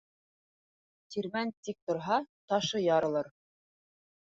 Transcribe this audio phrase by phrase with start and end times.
[1.11, 3.35] Тирмән тик торһа, ташы ярылыр.